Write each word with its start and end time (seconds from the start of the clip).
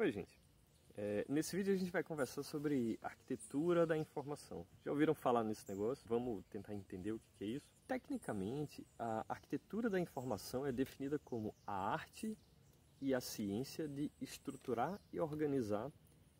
Oi, 0.00 0.12
gente. 0.12 0.40
É, 0.96 1.26
nesse 1.28 1.56
vídeo 1.56 1.74
a 1.74 1.76
gente 1.76 1.90
vai 1.90 2.04
conversar 2.04 2.44
sobre 2.44 2.96
arquitetura 3.02 3.84
da 3.84 3.98
informação. 3.98 4.64
Já 4.84 4.92
ouviram 4.92 5.12
falar 5.12 5.42
nesse 5.42 5.68
negócio? 5.68 6.08
Vamos 6.08 6.44
tentar 6.46 6.72
entender 6.72 7.10
o 7.10 7.20
que 7.36 7.42
é 7.42 7.46
isso? 7.48 7.66
Tecnicamente, 7.88 8.86
a 8.96 9.24
arquitetura 9.28 9.90
da 9.90 9.98
informação 9.98 10.64
é 10.64 10.70
definida 10.70 11.18
como 11.18 11.52
a 11.66 11.72
arte 11.72 12.38
e 13.00 13.12
a 13.12 13.20
ciência 13.20 13.88
de 13.88 14.08
estruturar 14.20 15.00
e 15.12 15.18
organizar 15.18 15.90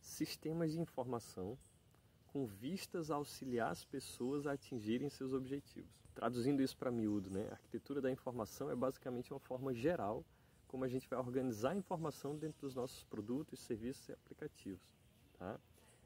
sistemas 0.00 0.70
de 0.70 0.78
informação 0.78 1.58
com 2.28 2.46
vistas 2.46 3.10
a 3.10 3.16
auxiliar 3.16 3.72
as 3.72 3.84
pessoas 3.84 4.46
a 4.46 4.52
atingirem 4.52 5.10
seus 5.10 5.32
objetivos. 5.32 5.90
Traduzindo 6.14 6.62
isso 6.62 6.76
para 6.76 6.92
miúdo, 6.92 7.28
né? 7.28 7.48
a 7.50 7.54
arquitetura 7.54 8.00
da 8.00 8.08
informação 8.08 8.70
é 8.70 8.76
basicamente 8.76 9.32
uma 9.32 9.40
forma 9.40 9.74
geral 9.74 10.24
como 10.68 10.84
a 10.84 10.88
gente 10.88 11.08
vai 11.08 11.18
organizar 11.18 11.70
a 11.70 11.76
informação 11.76 12.36
dentro 12.36 12.60
dos 12.60 12.74
nossos 12.74 13.02
produtos, 13.04 13.58
serviços 13.60 14.08
e 14.08 14.12
aplicativos. 14.12 14.86
Tá? 15.38 15.58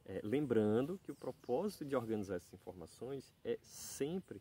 É, 0.07 0.21
lembrando 0.25 0.99
que 1.03 1.13
o 1.13 1.15
propósito 1.15 1.85
de 1.85 1.95
organizar 1.95 2.37
essas 2.37 2.55
informações 2.55 3.35
é 3.45 3.59
sempre 3.63 4.41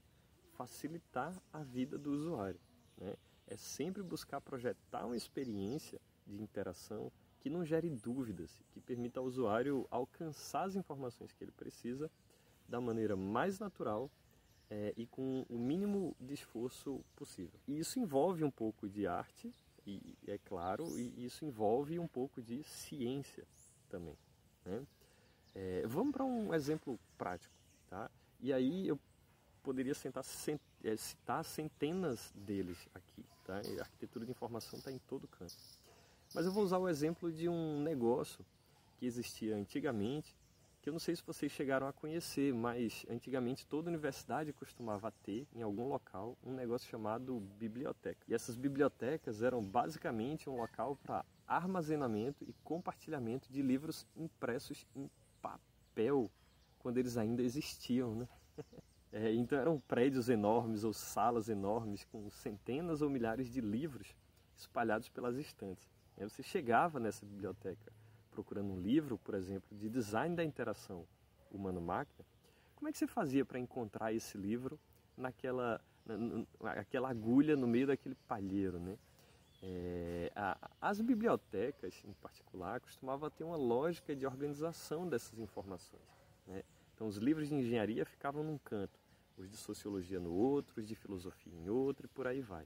facilitar 0.53 1.35
a 1.51 1.63
vida 1.63 1.97
do 1.97 2.11
usuário. 2.11 2.59
Né? 2.97 3.15
É 3.47 3.57
sempre 3.57 4.01
buscar 4.01 4.39
projetar 4.39 5.05
uma 5.05 5.17
experiência 5.17 5.99
de 6.25 6.41
interação 6.41 7.11
que 7.39 7.49
não 7.49 7.65
gere 7.65 7.89
dúvidas, 7.89 8.63
que 8.71 8.79
permita 8.79 9.19
ao 9.19 9.25
usuário 9.25 9.87
alcançar 9.89 10.63
as 10.63 10.75
informações 10.75 11.33
que 11.33 11.43
ele 11.43 11.51
precisa 11.51 12.09
da 12.69 12.79
maneira 12.79 13.15
mais 13.15 13.59
natural 13.59 14.09
é, 14.69 14.93
e 14.95 15.05
com 15.05 15.45
o 15.49 15.57
mínimo 15.57 16.15
de 16.19 16.33
esforço 16.33 17.03
possível. 17.15 17.59
E 17.67 17.77
isso 17.77 17.99
envolve 17.99 18.43
um 18.43 18.51
pouco 18.51 18.87
de 18.87 19.05
arte, 19.05 19.53
e 19.85 20.17
é 20.27 20.37
claro, 20.37 20.85
e 20.97 21.25
isso 21.25 21.45
envolve 21.45 21.97
um 21.97 22.07
pouco 22.07 22.41
de 22.41 22.63
ciência 22.63 23.45
também. 23.89 24.17
Né? 24.65 24.85
É, 25.55 25.83
vamos 25.87 26.13
para 26.13 26.23
um 26.23 26.53
exemplo 26.53 26.99
prático. 27.17 27.53
Tá? 27.89 28.09
E 28.39 28.53
aí 28.53 28.87
eu 28.87 28.99
poderia 29.61 29.93
sentar, 29.93 30.23
é, 30.83 30.95
citar 30.95 31.43
centenas 31.43 32.31
deles 32.35 32.87
aqui. 32.93 33.25
Tá? 33.45 33.55
A 33.55 33.81
arquitetura 33.81 34.25
de 34.25 34.31
informação 34.31 34.79
está 34.79 34.91
em 34.91 34.99
todo 34.99 35.27
canto. 35.27 35.55
Mas 36.33 36.45
eu 36.45 36.51
vou 36.51 36.63
usar 36.63 36.77
o 36.77 36.87
exemplo 36.87 37.31
de 37.31 37.49
um 37.49 37.81
negócio 37.81 38.45
que 38.97 39.05
existia 39.05 39.55
antigamente, 39.55 40.35
que 40.81 40.89
eu 40.89 40.93
não 40.93 40.99
sei 40.99 41.15
se 41.15 41.23
vocês 41.23 41.51
chegaram 41.51 41.87
a 41.87 41.93
conhecer, 41.93 42.53
mas 42.53 43.05
antigamente 43.07 43.67
toda 43.67 43.89
universidade 43.89 44.51
costumava 44.51 45.11
ter, 45.23 45.47
em 45.53 45.61
algum 45.61 45.87
local, 45.87 46.35
um 46.43 46.53
negócio 46.53 46.89
chamado 46.89 47.39
biblioteca. 47.59 48.19
E 48.27 48.33
essas 48.33 48.55
bibliotecas 48.55 49.43
eram 49.43 49.61
basicamente 49.63 50.49
um 50.49 50.55
local 50.55 50.95
para 51.03 51.23
armazenamento 51.47 52.43
e 52.43 52.53
compartilhamento 52.63 53.51
de 53.51 53.61
livros 53.61 54.07
impressos 54.15 54.87
em 54.95 55.07
papel, 55.39 56.31
quando 56.79 56.97
eles 56.97 57.15
ainda 57.15 57.43
existiam, 57.43 58.15
né? 58.15 58.27
É, 59.13 59.29
então 59.33 59.59
eram 59.59 59.77
prédios 59.77 60.29
enormes 60.29 60.85
ou 60.85 60.93
salas 60.93 61.49
enormes 61.49 62.05
com 62.05 62.29
centenas 62.31 63.01
ou 63.01 63.09
milhares 63.09 63.51
de 63.51 63.59
livros 63.59 64.15
espalhados 64.55 65.09
pelas 65.09 65.35
estantes. 65.35 65.85
Aí 66.17 66.23
você 66.23 66.41
chegava 66.41 66.97
nessa 66.97 67.25
biblioteca 67.25 67.91
procurando 68.31 68.71
um 68.71 68.79
livro, 68.79 69.17
por 69.17 69.35
exemplo, 69.35 69.77
de 69.77 69.89
design 69.89 70.35
da 70.35 70.43
interação 70.43 71.05
humano-máquina, 71.51 72.25
como 72.75 72.89
é 72.89 72.91
que 72.91 72.97
você 72.97 73.07
fazia 73.07 73.45
para 73.45 73.59
encontrar 73.59 74.13
esse 74.13 74.37
livro 74.37 74.79
naquela 75.15 75.79
na, 76.05 76.71
aquela 76.71 77.09
agulha 77.09 77.55
no 77.55 77.67
meio 77.67 77.87
daquele 77.87 78.15
palheiro, 78.27 78.79
né? 78.79 78.97
É, 79.63 80.31
a, 80.35 80.71
as 80.81 80.99
bibliotecas, 80.99 82.03
em 82.03 82.13
particular, 82.13 82.79
costumavam 82.79 83.29
ter 83.29 83.43
uma 83.43 83.55
lógica 83.55 84.15
de 84.15 84.25
organização 84.25 85.07
dessas 85.07 85.37
informações. 85.37 86.01
Né? 86.47 86.63
Então, 86.95 87.07
os 87.07 87.17
livros 87.17 87.47
de 87.47 87.55
engenharia 87.55 88.03
ficavam 88.03 88.43
num 88.43 88.57
canto, 88.57 88.99
os 89.37 89.47
de 89.49 89.57
sociologia 89.57 90.19
no 90.19 90.33
outro, 90.33 90.79
os 90.79 90.87
de 90.87 90.95
filosofia 90.95 91.53
em 91.53 91.69
outro, 91.69 92.07
e 92.07 92.09
por 92.09 92.25
aí 92.25 92.41
vai. 92.41 92.65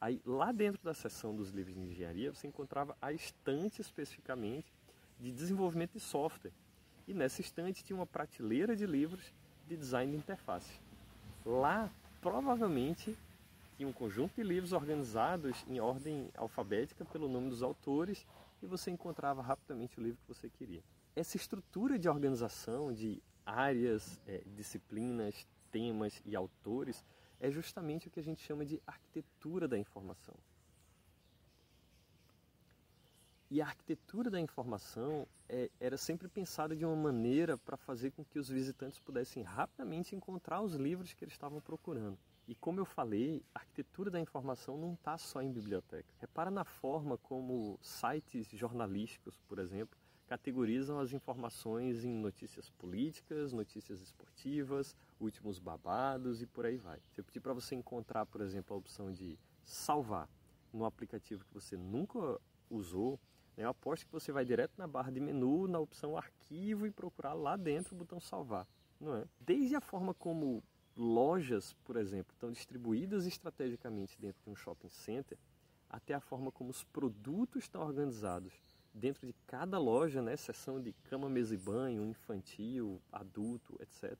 Aí, 0.00 0.20
lá 0.26 0.50
dentro 0.50 0.82
da 0.82 0.92
seção 0.92 1.34
dos 1.36 1.50
livros 1.50 1.74
de 1.74 1.80
engenharia, 1.80 2.34
você 2.34 2.48
encontrava 2.48 2.96
a 3.00 3.12
estante 3.12 3.80
especificamente 3.80 4.74
de 5.20 5.32
desenvolvimento 5.32 5.92
de 5.92 6.00
software. 6.00 6.52
E 7.06 7.14
nessa 7.14 7.40
estante 7.40 7.84
tinha 7.84 7.96
uma 7.96 8.06
prateleira 8.06 8.74
de 8.74 8.86
livros 8.86 9.32
de 9.66 9.76
design 9.76 10.12
de 10.12 10.18
interface. 10.18 10.80
Lá, 11.44 11.90
provavelmente, 12.20 13.16
tinha 13.76 13.88
um 13.88 13.92
conjunto 13.92 14.34
de 14.34 14.42
livros 14.42 14.72
organizados 14.72 15.64
em 15.68 15.80
ordem 15.80 16.30
alfabética 16.36 17.04
pelo 17.04 17.28
nome 17.28 17.50
dos 17.50 17.62
autores 17.62 18.26
e 18.62 18.66
você 18.66 18.90
encontrava 18.90 19.42
rapidamente 19.42 19.98
o 19.98 20.02
livro 20.02 20.18
que 20.22 20.34
você 20.34 20.48
queria. 20.48 20.82
Essa 21.14 21.36
estrutura 21.36 21.98
de 21.98 22.08
organização 22.08 22.92
de 22.92 23.22
áreas, 23.44 24.20
é, 24.26 24.42
disciplinas, 24.56 25.46
temas 25.70 26.22
e 26.24 26.34
autores 26.34 27.04
é 27.40 27.50
justamente 27.50 28.08
o 28.08 28.10
que 28.10 28.20
a 28.20 28.22
gente 28.22 28.40
chama 28.42 28.64
de 28.64 28.80
arquitetura 28.86 29.68
da 29.68 29.76
informação. 29.76 30.34
E 33.54 33.62
a 33.62 33.66
arquitetura 33.66 34.28
da 34.32 34.40
informação 34.40 35.28
é, 35.48 35.70
era 35.78 35.96
sempre 35.96 36.26
pensada 36.26 36.74
de 36.74 36.84
uma 36.84 36.96
maneira 36.96 37.56
para 37.56 37.76
fazer 37.76 38.10
com 38.10 38.24
que 38.24 38.36
os 38.36 38.48
visitantes 38.48 38.98
pudessem 38.98 39.44
rapidamente 39.44 40.16
encontrar 40.16 40.60
os 40.60 40.74
livros 40.74 41.14
que 41.14 41.24
eles 41.24 41.34
estavam 41.34 41.60
procurando. 41.60 42.18
E 42.48 42.56
como 42.56 42.80
eu 42.80 42.84
falei, 42.84 43.44
a 43.54 43.60
arquitetura 43.60 44.10
da 44.10 44.18
informação 44.18 44.76
não 44.76 44.94
está 44.94 45.16
só 45.16 45.40
em 45.40 45.52
biblioteca. 45.52 46.12
Repara 46.18 46.50
na 46.50 46.64
forma 46.64 47.16
como 47.16 47.78
sites 47.80 48.48
jornalísticos, 48.48 49.38
por 49.46 49.60
exemplo, 49.60 49.96
categorizam 50.26 50.98
as 50.98 51.12
informações 51.12 52.04
em 52.04 52.12
notícias 52.12 52.70
políticas, 52.70 53.52
notícias 53.52 54.00
esportivas, 54.00 54.96
últimos 55.20 55.60
babados 55.60 56.42
e 56.42 56.46
por 56.46 56.66
aí 56.66 56.76
vai. 56.76 57.00
Se 57.12 57.20
eu 57.20 57.24
pedir 57.24 57.38
para 57.38 57.52
você 57.52 57.76
encontrar, 57.76 58.26
por 58.26 58.40
exemplo, 58.40 58.74
a 58.74 58.78
opção 58.80 59.12
de 59.12 59.38
salvar 59.62 60.28
no 60.72 60.84
aplicativo 60.84 61.44
que 61.44 61.54
você 61.54 61.76
nunca 61.76 62.40
usou, 62.68 63.20
eu 63.56 63.68
aposto 63.68 64.06
que 64.06 64.12
você 64.12 64.32
vai 64.32 64.44
direto 64.44 64.72
na 64.76 64.86
barra 64.86 65.10
de 65.10 65.20
menu, 65.20 65.68
na 65.68 65.78
opção 65.78 66.16
arquivo 66.16 66.86
e 66.86 66.90
procurar 66.90 67.34
lá 67.34 67.56
dentro 67.56 67.94
o 67.94 67.98
botão 67.98 68.20
salvar, 68.20 68.66
não 69.00 69.16
é? 69.16 69.24
Desde 69.40 69.76
a 69.76 69.80
forma 69.80 70.12
como 70.12 70.62
lojas, 70.96 71.72
por 71.84 71.96
exemplo, 71.96 72.32
estão 72.32 72.50
distribuídas 72.50 73.26
estrategicamente 73.26 74.18
dentro 74.20 74.42
de 74.42 74.50
um 74.50 74.56
shopping 74.56 74.88
center, 74.88 75.38
até 75.88 76.14
a 76.14 76.20
forma 76.20 76.50
como 76.50 76.70
os 76.70 76.82
produtos 76.82 77.64
estão 77.64 77.82
organizados 77.82 78.52
dentro 78.92 79.26
de 79.26 79.34
cada 79.46 79.78
loja, 79.78 80.22
né, 80.22 80.36
seção 80.36 80.80
de 80.80 80.92
cama, 81.04 81.28
mesa 81.28 81.54
e 81.54 81.58
banho, 81.58 82.04
infantil, 82.04 83.00
adulto, 83.12 83.76
etc., 83.80 84.16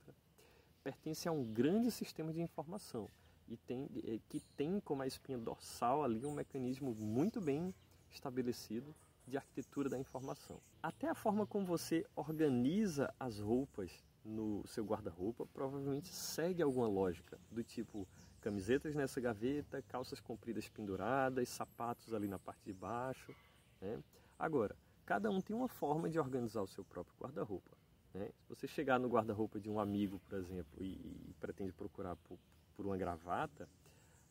pertence 0.83 1.29
a 1.29 1.33
um 1.33 1.45
grande 1.45 1.91
sistema 1.91 2.33
de 2.33 2.43
informação 2.43 3.09
e 3.49 3.57
tem, 3.57 3.89
eh, 4.05 4.19
que 4.29 4.41
tem 4.57 4.81
como 4.81 5.03
a 5.03 5.07
espinha 5.07 5.39
dorsal 5.39 6.03
ali 6.03 6.27
um 6.27 6.33
mecanismo 6.33 6.95
muito 6.95 7.41
bem 7.41 7.75
estabelecido 8.11 8.95
de 9.27 9.37
arquitetura 9.37 9.89
da 9.89 9.99
informação. 9.99 10.61
Até 10.83 11.09
a 11.09 11.15
forma 11.15 11.47
como 11.47 11.65
você 11.65 12.05
organiza 12.15 13.13
as 13.19 13.39
roupas 13.39 14.05
no 14.25 14.67
seu 14.67 14.85
guarda-roupa 14.85 15.47
provavelmente 15.47 16.09
segue 16.09 16.63
alguma 16.63 16.89
lógica, 16.89 17.39
do 17.51 17.63
tipo 17.63 18.09
camisetas 18.41 18.95
nessa 18.95 19.21
gaveta, 19.21 19.83
calças 19.83 20.21
compridas 20.21 20.69
penduradas, 20.69 21.49
sapatos 21.49 22.13
ali 22.13 22.29
na 22.29 22.39
parte 22.39 22.63
de 22.65 22.73
baixo. 22.73 23.35
Né? 23.81 24.03
Agora, 24.39 24.77
cada 25.07 25.31
um 25.31 25.41
tem 25.41 25.55
uma 25.57 25.69
forma 25.69 26.09
de 26.09 26.19
organizar 26.19 26.63
o 26.63 26.67
seu 26.67 26.85
próprio 26.85 27.15
guarda-roupa. 27.19 27.71
Né? 28.13 28.31
Se 28.43 28.49
você 28.49 28.67
chegar 28.67 28.99
no 28.99 29.09
guarda-roupa 29.09 29.59
de 29.59 29.71
um 29.71 29.81
amigo, 29.81 30.21
por 30.29 30.39
exemplo, 30.39 30.83
e, 30.83 30.93
e 31.29 31.35
pretende 31.41 31.73
procurar 31.73 32.17
por, 32.17 32.39
por 32.77 32.87
uma 32.87 32.97
gravata, 32.97 33.69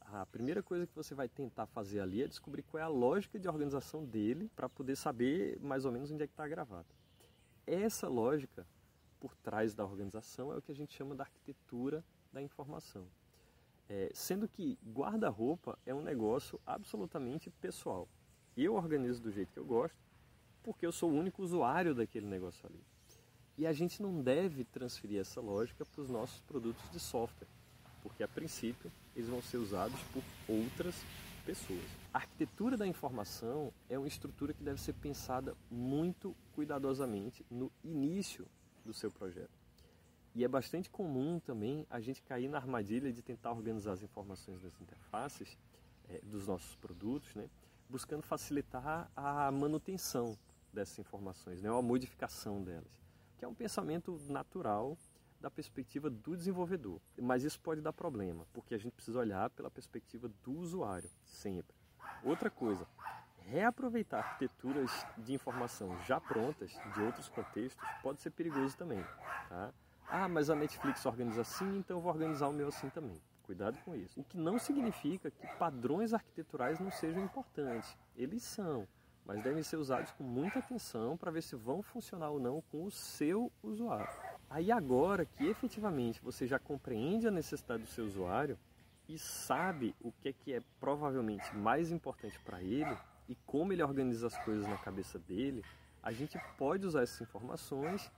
a 0.05 0.25
primeira 0.25 0.61
coisa 0.61 0.85
que 0.85 0.95
você 0.95 1.15
vai 1.15 1.27
tentar 1.27 1.65
fazer 1.67 1.99
ali 1.99 2.23
é 2.23 2.27
descobrir 2.27 2.63
qual 2.63 2.81
é 2.81 2.83
a 2.83 2.87
lógica 2.87 3.39
de 3.39 3.47
organização 3.47 4.05
dele 4.05 4.49
para 4.55 4.69
poder 4.69 4.95
saber 4.95 5.59
mais 5.59 5.85
ou 5.85 5.91
menos 5.91 6.11
onde 6.11 6.23
é 6.23 6.27
que 6.27 6.33
está 6.33 6.43
a 6.43 6.47
gravata. 6.47 6.93
Essa 7.65 8.07
lógica 8.07 8.65
por 9.19 9.35
trás 9.37 9.73
da 9.73 9.83
organização 9.83 10.51
é 10.51 10.57
o 10.57 10.61
que 10.61 10.71
a 10.71 10.75
gente 10.75 10.93
chama 10.93 11.15
da 11.15 11.23
arquitetura 11.23 12.03
da 12.31 12.41
informação. 12.41 13.07
É, 13.89 14.09
sendo 14.13 14.47
que 14.47 14.77
guarda-roupa 14.85 15.77
é 15.85 15.93
um 15.93 16.01
negócio 16.01 16.59
absolutamente 16.65 17.49
pessoal. 17.49 18.07
Eu 18.55 18.75
organizo 18.75 19.21
do 19.21 19.31
jeito 19.31 19.53
que 19.53 19.59
eu 19.59 19.65
gosto, 19.65 19.97
porque 20.61 20.85
eu 20.85 20.91
sou 20.91 21.11
o 21.11 21.15
único 21.15 21.41
usuário 21.41 21.95
daquele 21.95 22.27
negócio 22.27 22.65
ali. 22.67 22.83
E 23.57 23.67
a 23.67 23.73
gente 23.73 24.01
não 24.01 24.21
deve 24.21 24.63
transferir 24.63 25.19
essa 25.19 25.41
lógica 25.41 25.85
para 25.85 26.01
os 26.01 26.09
nossos 26.09 26.39
produtos 26.41 26.89
de 26.91 26.99
software 26.99 27.47
porque 28.03 28.21
a 28.21 28.27
princípio 28.27 28.91
eles 29.15 29.29
vão 29.29 29.41
ser 29.41 29.57
usados 29.57 29.99
por 30.11 30.23
outras 30.47 30.95
pessoas. 31.45 31.83
A 32.13 32.19
arquitetura 32.19 32.77
da 32.77 32.87
informação 32.87 33.73
é 33.89 33.97
uma 33.97 34.07
estrutura 34.07 34.53
que 34.53 34.63
deve 34.63 34.79
ser 34.79 34.93
pensada 34.93 35.55
muito 35.69 36.35
cuidadosamente 36.53 37.45
no 37.49 37.71
início 37.83 38.47
do 38.85 38.93
seu 38.93 39.11
projeto. 39.11 39.51
E 40.35 40.43
é 40.43 40.47
bastante 40.47 40.89
comum 40.89 41.39
também 41.39 41.85
a 41.89 41.99
gente 41.99 42.23
cair 42.23 42.47
na 42.47 42.57
armadilha 42.57 43.11
de 43.11 43.21
tentar 43.21 43.51
organizar 43.51 43.93
as 43.93 44.01
informações 44.01 44.61
das 44.61 44.79
interfaces 44.81 45.57
é, 46.09 46.19
dos 46.23 46.47
nossos 46.47 46.75
produtos, 46.75 47.35
né, 47.35 47.47
buscando 47.89 48.23
facilitar 48.23 49.11
a 49.15 49.51
manutenção. 49.51 50.37
dessas 50.73 50.97
informações, 50.97 51.61
né? 51.61 51.71
ou 51.71 51.77
a 51.77 51.81
modificação 51.83 52.63
delas, 52.63 52.99
que 53.37 53.45
é 53.45 53.47
um 53.47 53.53
pensamento 53.53 54.19
natural 54.27 54.97
da 55.43 55.51
perspectiva 55.51 56.09
do 56.09 56.37
desenvolvedor. 56.37 57.01
Mas 57.21 57.43
isso 57.43 57.59
pode 57.59 57.81
dar 57.81 57.91
problema, 57.91 58.47
porque 58.53 58.73
a 58.73 58.77
gente 58.77 58.93
precisa 58.93 59.19
olhar 59.19 59.49
pela 59.49 59.69
perspectiva 59.69 60.31
do 60.41 60.53
usuário, 60.53 61.09
sempre. 61.21 61.75
Outra 62.23 62.49
coisa, 62.49 62.87
reaproveitar 63.39 64.19
arquiteturas 64.19 65.05
de 65.17 65.33
informação 65.33 65.99
já 66.07 66.19
prontas, 66.21 66.71
de 66.93 67.01
outros 67.01 67.27
contextos, 67.27 67.85
pode 68.01 68.21
ser 68.21 68.29
perigoso 68.29 68.77
também. 68.77 69.03
Tá? 69.49 69.73
Ah, 70.07 70.29
mas 70.29 70.49
a 70.49 70.55
Netflix 70.55 71.05
organiza 71.05 71.41
assim, 71.41 71.79
então 71.79 71.97
eu 71.97 72.01
vou 72.01 72.13
organizar 72.13 72.47
o 72.47 72.53
meu 72.53 72.69
assim 72.69 72.89
também. 72.89 73.21
Cuidado 73.43 73.77
com 73.83 73.93
isso. 73.93 74.17
O 74.17 74.23
que 74.23 74.37
não 74.37 74.57
significa 74.57 75.29
que 75.29 75.45
padrões 75.57 76.13
arquiteturais 76.13 76.79
não 76.79 76.89
sejam 76.89 77.21
importantes. 77.21 77.97
Eles 78.15 78.43
são, 78.43 78.87
mas 79.25 79.43
devem 79.43 79.61
ser 79.61 79.75
usados 79.75 80.11
com 80.11 80.23
muita 80.23 80.59
atenção 80.59 81.17
para 81.17 81.31
ver 81.31 81.43
se 81.43 81.57
vão 81.57 81.81
funcionar 81.81 82.29
ou 82.29 82.39
não 82.39 82.61
com 82.71 82.85
o 82.85 82.91
seu 82.91 83.51
usuário. 83.61 84.32
Aí 84.53 84.71
agora 84.71 85.25
que 85.25 85.47
efetivamente 85.47 86.21
você 86.21 86.45
já 86.45 86.59
compreende 86.59 87.27
a 87.27 87.31
necessidade 87.31 87.81
do 87.81 87.89
seu 87.89 88.05
usuário 88.05 88.55
e 89.09 89.17
sabe 89.17 89.95
o 89.99 90.11
que 90.11 90.29
é 90.29 90.33
que 90.33 90.53
é 90.53 90.61
provavelmente 90.79 91.55
mais 91.55 91.91
importante 91.91 92.39
para 92.41 92.61
ele 92.61 92.95
e 93.27 93.33
como 93.47 93.73
ele 93.73 93.81
organiza 93.81 94.27
as 94.27 94.37
coisas 94.45 94.67
na 94.67 94.77
cabeça 94.77 95.17
dele, 95.17 95.65
a 96.03 96.11
gente 96.11 96.39
pode 96.55 96.85
usar 96.85 97.01
essas 97.01 97.19
informações 97.21 98.11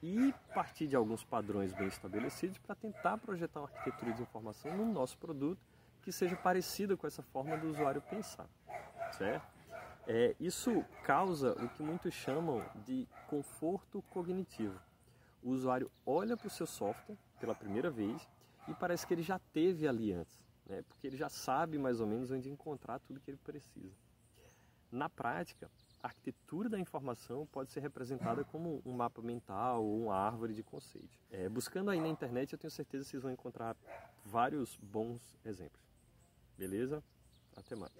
e 0.00 0.32
partir 0.54 0.86
de 0.86 0.94
alguns 0.94 1.24
padrões 1.24 1.72
bem 1.72 1.88
estabelecidos 1.88 2.58
para 2.58 2.76
tentar 2.76 3.18
projetar 3.18 3.58
uma 3.58 3.66
arquitetura 3.66 4.12
de 4.12 4.22
informação 4.22 4.76
no 4.76 4.86
nosso 4.86 5.18
produto 5.18 5.60
que 6.02 6.12
seja 6.12 6.36
parecida 6.36 6.96
com 6.96 7.04
essa 7.04 7.22
forma 7.24 7.56
do 7.56 7.68
usuário 7.68 8.00
pensar, 8.00 8.46
certo? 9.10 9.44
É, 10.06 10.36
isso 10.38 10.84
causa 11.02 11.50
o 11.60 11.68
que 11.70 11.82
muitos 11.82 12.14
chamam 12.14 12.64
de 12.86 13.08
conforto 13.26 14.00
cognitivo 14.10 14.78
o 15.44 15.50
usuário 15.50 15.90
olha 16.06 16.36
para 16.36 16.46
o 16.46 16.50
seu 16.50 16.66
software 16.66 17.18
pela 17.38 17.54
primeira 17.54 17.90
vez 17.90 18.26
e 18.66 18.72
parece 18.74 19.06
que 19.06 19.12
ele 19.12 19.22
já 19.22 19.38
teve 19.38 19.86
ali 19.86 20.10
antes, 20.10 20.42
né? 20.66 20.82
porque 20.88 21.06
ele 21.06 21.16
já 21.16 21.28
sabe 21.28 21.78
mais 21.78 22.00
ou 22.00 22.06
menos 22.06 22.30
onde 22.30 22.50
encontrar 22.50 22.98
tudo 23.00 23.20
que 23.20 23.30
ele 23.30 23.38
precisa. 23.44 23.94
Na 24.90 25.08
prática, 25.10 25.70
a 26.02 26.06
arquitetura 26.06 26.68
da 26.68 26.78
informação 26.78 27.46
pode 27.46 27.70
ser 27.72 27.80
representada 27.80 28.44
como 28.44 28.80
um 28.86 28.92
mapa 28.92 29.20
mental 29.20 29.84
ou 29.84 30.04
uma 30.04 30.16
árvore 30.16 30.54
de 30.54 30.62
conceitos. 30.62 31.18
É, 31.30 31.48
buscando 31.48 31.90
aí 31.90 32.00
na 32.00 32.08
internet, 32.08 32.52
eu 32.52 32.58
tenho 32.58 32.70
certeza 32.70 33.04
que 33.04 33.10
vocês 33.10 33.22
vão 33.22 33.32
encontrar 33.32 33.76
vários 34.24 34.78
bons 34.78 35.36
exemplos. 35.44 35.82
Beleza? 36.56 37.02
Até 37.56 37.74
mais. 37.74 37.92